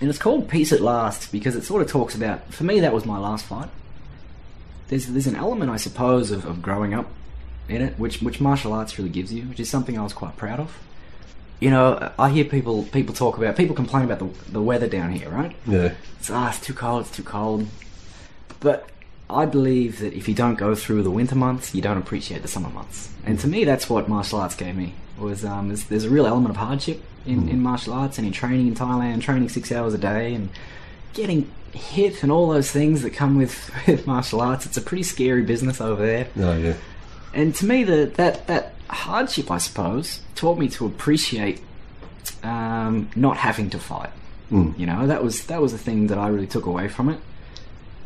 [0.00, 2.94] And it's called Peace at Last because it sort of talks about, for me, that
[2.94, 3.68] was my last fight.
[4.88, 7.10] There's, there's an element, I suppose, of, of growing up
[7.68, 10.36] in it, which, which martial arts really gives you, which is something I was quite
[10.36, 10.78] proud of.
[11.60, 15.12] You know, I hear people people talk about, people complain about the, the weather down
[15.12, 15.54] here, right?
[15.66, 15.94] Yeah.
[16.18, 17.66] it's ah, it's too cold, it's too cold.
[18.60, 18.88] But
[19.30, 22.48] I believe that if you don't go through the winter months, you don't appreciate the
[22.48, 23.10] summer months.
[23.24, 24.94] And to me, that's what martial arts gave me.
[25.18, 28.32] Was um, there's, there's a real element of hardship in, in martial arts and in
[28.32, 30.50] training in Thailand, training six hours a day and
[31.14, 34.66] getting hit and all those things that come with, with martial arts.
[34.66, 36.28] It's a pretty scary business over there.
[36.38, 36.74] Oh, yeah.
[37.32, 41.60] And to me, the, that that hardship, I suppose, taught me to appreciate
[42.42, 44.10] um, not having to fight.
[44.50, 44.78] Mm.
[44.78, 47.20] You know, that was that was the thing that I really took away from it.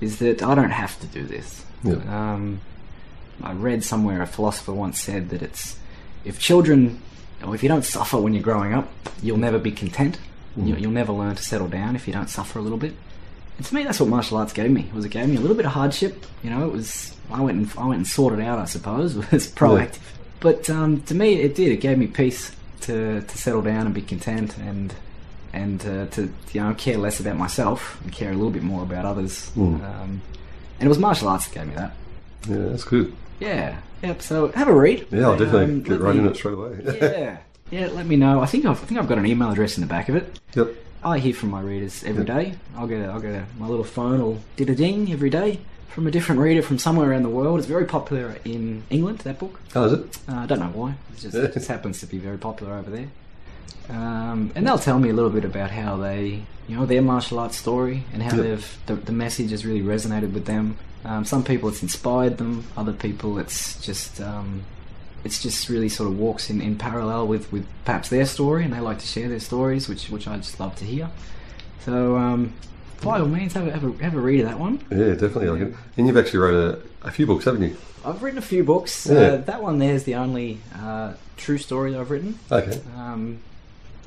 [0.01, 1.65] Is that I don't have to do this.
[1.83, 1.95] Yeah.
[1.95, 2.61] Um,
[3.43, 5.79] I read somewhere a philosopher once said that it's
[6.25, 7.01] if children,
[7.45, 8.89] or if you don't suffer when you're growing up,
[9.23, 10.19] you'll never be content.
[10.57, 12.95] You, you'll never learn to settle down if you don't suffer a little bit.
[13.59, 14.83] And to me, that's what martial arts gave me.
[14.83, 16.27] It Was it gave me a little bit of hardship.
[16.43, 18.59] You know, it was I went and I went and sorted out.
[18.59, 19.99] I suppose it was proactive.
[20.41, 21.73] But um, to me, it did.
[21.73, 24.95] It gave me peace to to settle down and be content and
[25.53, 28.83] and uh, to you know care less about myself and care a little bit more
[28.83, 29.51] about others.
[29.57, 29.83] Mm.
[29.83, 30.23] Um,
[30.79, 31.93] and it was martial arts that gave me that.
[32.49, 33.13] Yeah, that's good.
[33.41, 33.79] Yeah.
[34.03, 34.23] Yep.
[34.23, 35.07] So have a read.
[35.11, 36.79] Yeah, I'll definitely Um, get right me- in it straight away.
[37.01, 37.39] yeah.
[37.71, 37.87] Yeah.
[37.89, 38.41] Let me know.
[38.41, 40.39] I think I've, I think I've got an email address in the back of it.
[40.55, 40.69] yep.
[41.03, 42.35] I hear from my readers every Yeah.
[42.35, 42.55] day.
[42.77, 45.61] I'll get a, I'll get a, my little phone will did a ding every day
[45.89, 47.59] from a different reader from somewhere around the world.
[47.59, 49.19] It's very popular in England.
[49.21, 49.61] That book.
[49.75, 50.19] Oh, is it?
[50.29, 50.91] Uh, I don't know why.
[51.13, 53.09] It just, it just happens to be very popular over there.
[53.89, 57.39] Um, and they'll tell me a little bit about how they, you know, their martial
[57.39, 58.43] arts story and how Yeah.
[58.43, 60.77] they've the, the message has really resonated with them.
[61.05, 62.65] Um, some people it's inspired them.
[62.77, 64.65] Other people it's just um,
[65.25, 68.73] it's just really sort of walks in, in parallel with, with perhaps their story, and
[68.75, 71.09] they like to share their stories, which which I just love to hear.
[71.81, 72.53] So um,
[73.03, 74.85] by all means, have a, have a have a read of that one.
[74.91, 75.51] Yeah, definitely.
[75.51, 75.77] I can.
[75.97, 77.77] And you've actually wrote a, a few books, haven't you?
[78.05, 79.07] I've written a few books.
[79.07, 79.19] Yeah.
[79.19, 82.39] Uh, that one there is the only uh, true story that I've written.
[82.51, 82.81] Okay.
[82.97, 83.41] Um,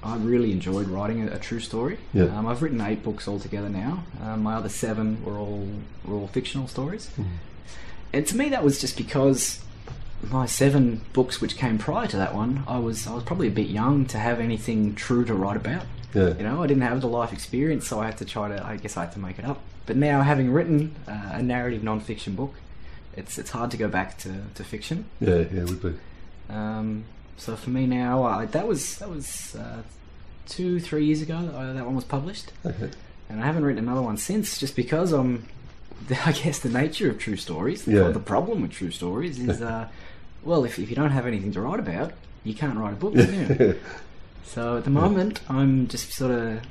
[0.04, 2.00] I really enjoyed writing a, a true story.
[2.14, 2.26] Yeah.
[2.26, 4.04] Um, I've written eight books altogether now.
[4.24, 5.68] Um, my other seven were all
[6.06, 7.08] were all fictional stories.
[7.12, 7.36] Mm-hmm.
[8.14, 9.64] And to me, that was just because
[10.30, 13.52] my seven books, which came prior to that one, I was I was probably a
[13.52, 15.84] bit young to have anything true to write about.
[16.14, 16.30] Yeah.
[16.38, 18.66] You know, I didn't have the life experience, so I had to try to.
[18.66, 19.60] I guess I had to make it up.
[19.86, 22.54] But now, having written uh, a narrative non-fiction book,
[23.16, 25.06] it's it's hard to go back to, to fiction.
[25.20, 25.94] Yeah, yeah, it would be.
[26.50, 27.06] Um,
[27.38, 29.82] so for me now, that was that was uh,
[30.48, 32.90] two three years ago that, that one was published, Okay.
[33.30, 35.46] and I haven't written another one since, just because I'm.
[36.26, 38.08] I guess the nature of true stories, Yeah.
[38.10, 39.88] the problem with true stories is, uh,
[40.44, 43.14] well, if, if you don't have anything to write about, you can't write a book.
[43.16, 43.76] You?
[44.44, 46.62] So at the moment, I'm just sort of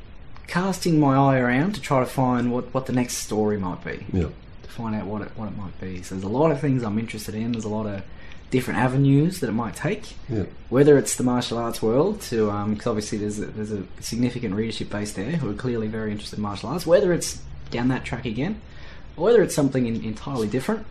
[0.46, 4.04] casting my eye around to try to find what, what the next story might be
[4.12, 4.28] yeah.
[4.62, 6.02] to find out what it what it might be.
[6.02, 7.52] So there's a lot of things I'm interested in.
[7.52, 8.02] There's a lot of
[8.50, 10.14] different avenues that it might take.
[10.28, 10.44] Yeah.
[10.68, 14.90] Whether it's the martial arts world, to because obviously there's a, there's a significant readership
[14.90, 16.86] base there who are clearly very interested in martial arts.
[16.86, 18.60] Whether it's down that track again,
[19.16, 20.84] or whether it's something in, entirely different,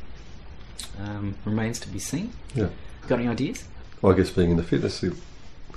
[1.00, 2.32] um, remains to be seen.
[2.56, 2.70] Yeah.
[3.08, 3.66] Got any ideas?
[4.02, 5.04] Well, I guess being in the fitness,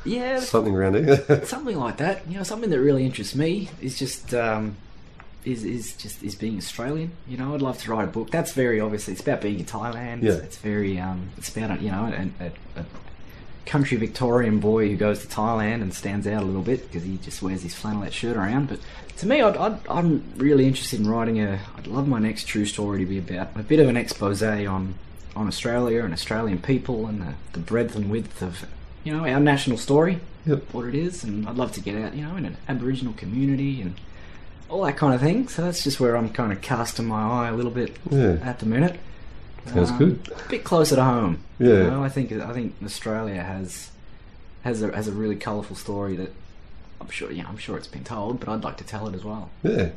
[0.05, 1.45] Yeah, something around here.
[1.45, 2.27] something like that.
[2.29, 4.77] You know, something that really interests me is just um,
[5.45, 7.13] is is just is being Australian.
[7.29, 8.31] You know, I'd love to write a book.
[8.31, 9.13] That's very obviously.
[9.13, 10.23] It's about being in Thailand.
[10.23, 10.33] Yeah.
[10.33, 12.85] It's, it's very um, it's about you know a, a, a
[13.67, 17.17] country Victorian boy who goes to Thailand and stands out a little bit because he
[17.19, 18.69] just wears his flannelette shirt around.
[18.69, 18.81] But
[19.19, 21.61] to me, I'd, I'd, I'm really interested in writing a.
[21.77, 24.95] I'd love my next true story to be about a bit of an expose on
[25.35, 28.67] on Australia and Australian people and the, the breadth and width of
[29.05, 30.63] you know our national story yep.
[30.73, 33.81] what it is, and I'd love to get out, you know, in an Aboriginal community
[33.81, 33.95] and
[34.69, 35.49] all that kind of thing.
[35.49, 38.39] So that's just where I'm kind of casting my eye a little bit Yeah.
[38.43, 38.99] at the minute.
[39.67, 40.33] Sounds Um, good.
[40.47, 41.39] A bit closer to home.
[41.59, 41.69] Yeah.
[41.69, 43.91] You know, I think I think Australia has
[44.63, 46.33] has a has a really colourful story that
[47.01, 49.25] I'm sure yeah I'm sure it's been told, but I'd like to tell it as
[49.25, 49.51] well.
[49.63, 49.91] Yeah.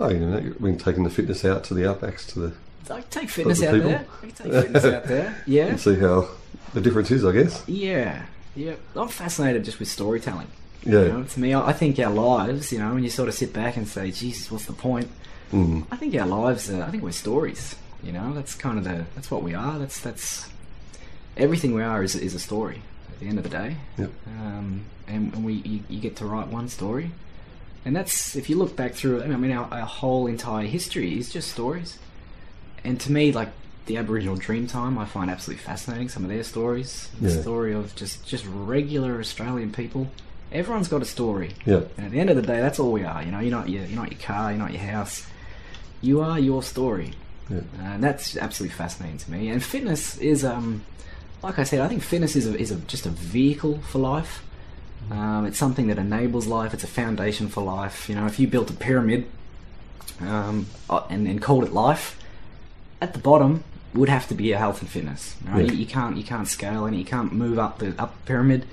[0.00, 2.52] Oh, you know, we've taking the fitness out to the outbacks to the
[2.92, 3.88] I can take fitness the out people.
[3.90, 4.06] there.
[4.22, 5.36] I can take fitness out there.
[5.46, 5.66] Yeah.
[5.66, 6.28] and see how
[6.74, 7.62] the difference is, I guess.
[7.66, 8.22] Yeah,
[8.54, 8.74] yeah.
[8.94, 10.48] I'm fascinated just with storytelling.
[10.84, 11.02] Yeah.
[11.02, 13.52] You know, to me, I think our lives, you know, when you sort of sit
[13.52, 15.08] back and say, Jesus, what's the point?
[15.52, 15.86] Mm.
[15.90, 17.76] I think our lives, are, I think we're stories.
[18.02, 19.78] You know, that's kind of the, that's what we are.
[19.78, 20.48] That's, that's,
[21.36, 23.76] everything we are is, is a story at the end of the day.
[23.98, 24.10] Yep.
[24.26, 27.10] Um, and, and we, you, you get to write one story.
[27.86, 31.18] And that's, if you look back through it, I mean, our, our whole entire history
[31.18, 31.98] is just stories.
[32.82, 33.48] And to me, like,
[33.86, 36.08] the Aboriginal Dreamtime, I find absolutely fascinating.
[36.08, 37.40] Some of their stories, the Yeah.
[37.42, 40.08] story of just just regular Australian people.
[40.52, 41.80] Everyone's got a story, Yeah.
[41.96, 43.22] and at the end of the day, that's all we are.
[43.22, 45.26] You know, you're not your, you're not your car, you're not your house.
[46.00, 47.12] You are your story,
[47.50, 47.60] Yeah.
[47.82, 49.48] and that's absolutely fascinating to me.
[49.48, 50.82] And fitness is, um,
[51.42, 54.42] like I said, I think fitness is a, is a, just a vehicle for life.
[55.10, 56.72] Um, it's something that enables life.
[56.72, 58.08] It's a foundation for life.
[58.08, 59.26] You know, if you built a pyramid
[60.20, 62.16] um, uh, and, and called it life,
[63.02, 63.64] at the bottom
[63.94, 65.36] would have to be a health and fitness.
[65.46, 65.64] Right?
[65.64, 65.72] Yeah.
[65.72, 68.66] You, you can't you can't scale and You can't move up the up the pyramid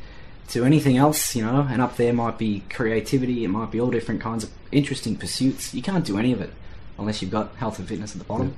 [0.50, 1.36] to anything else.
[1.36, 3.44] You know, and up there might be creativity.
[3.44, 5.74] It might be all different kinds of interesting pursuits.
[5.74, 6.52] You can't do any of it
[6.98, 8.56] unless you've got health and fitness at the bottom.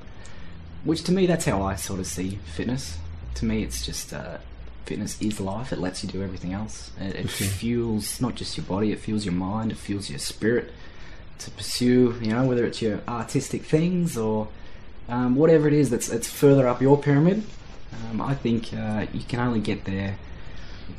[0.84, 2.98] Which to me, that's how I sort of see fitness.
[3.36, 4.38] To me, it's just uh,
[4.84, 5.72] fitness is life.
[5.72, 6.90] It lets you do everything else.
[7.00, 10.72] It, it fuels not just your body, it fuels your mind, it fuels your spirit
[11.38, 12.18] to pursue.
[12.20, 14.48] You know, whether it's your artistic things or
[15.08, 17.44] um, whatever it is that's that's further up your pyramid.
[18.10, 20.16] Um, I think uh, you can only get there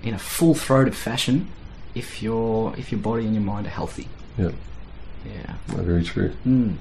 [0.04, 1.50] in a full-throated fashion
[1.94, 4.08] if your if your body and your mind are healthy.
[4.38, 4.52] Yeah.
[5.26, 5.54] Yeah.
[5.68, 6.32] Very true.
[6.46, 6.76] Mm.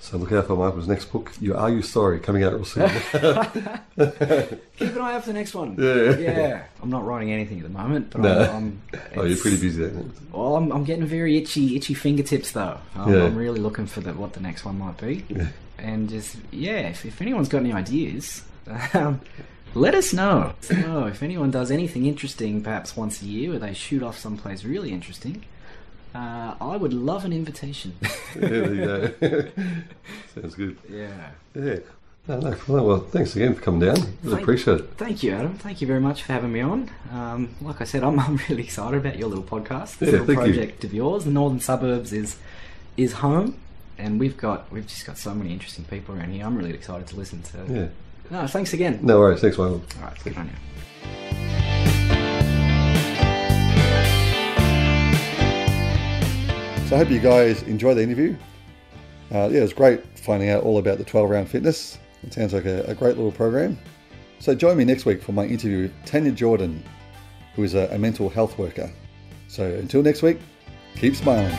[0.00, 2.88] So look out for Michael's next book, You Are Your Story, coming out real soon.
[4.76, 5.76] Keep an eye out for the next one.
[5.78, 6.16] Yeah.
[6.18, 6.64] Yeah.
[6.82, 8.40] I'm not writing anything at the moment, but No.
[8.42, 10.12] I'm, I'm, oh, you're pretty busy then.
[10.32, 12.78] Well, I'm, I'm getting very itchy, itchy fingertips though.
[12.96, 13.24] I'm, Yeah.
[13.26, 15.48] I'm really looking for the, what the next one might be, Yeah.
[15.82, 18.42] And just yeah, if, if anyone's got any ideas,
[18.94, 19.20] um,
[19.74, 20.54] let us know.
[20.70, 24.18] Let us if anyone does anything interesting, perhaps once a year, where they shoot off
[24.18, 25.44] someplace really interesting.
[26.14, 27.94] Uh, I would love an invitation.
[28.36, 28.84] There you
[29.20, 29.48] go.
[30.34, 30.76] Sounds good.
[30.90, 31.30] yeah.
[31.54, 31.76] Yeah.
[32.28, 33.96] No, no, well, thanks again for coming down.
[33.96, 34.90] Really Thank- appreciate it.
[34.96, 35.54] Thank you, Adam.
[35.58, 36.88] Thank you very much for having me on.
[37.10, 39.98] Um, like I said, I'm, I'm really excited about your little podcast.
[39.98, 40.54] This Yeah, little thank you.
[40.54, 41.24] project of yours.
[41.24, 42.36] The Northern Suburbs is
[42.96, 43.56] is home,
[44.02, 46.44] and we've got we've just got so many interesting people around here.
[46.44, 47.72] I'm really excited to listen to.
[47.72, 47.88] Yeah.
[48.30, 48.98] No, thanks again.
[49.02, 49.40] No worries.
[49.40, 49.82] Thanks, Michael.
[49.96, 50.52] All right, good on you.
[56.88, 58.36] So I hope you guys enjoy the interview.
[59.32, 61.98] Uh, yeah, it was great finding out all about the 12 round fitness.
[62.22, 63.78] It sounds like a, a great little program.
[64.40, 66.82] So join me next week for my interview with Tanya Jordan,
[67.54, 68.90] who is a, a mental health worker.
[69.48, 70.38] So until next week,
[70.96, 71.56] keep smiling.